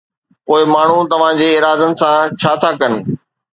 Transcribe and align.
پوءِ 0.47 0.61
ماڻهو 0.73 0.99
توهان 1.11 1.35
جي 1.41 1.47
ارادن 1.59 1.91
سان 2.01 2.19
ڇا 2.41 2.51
ٿا 2.61 2.71
ڪن؟ 2.79 2.93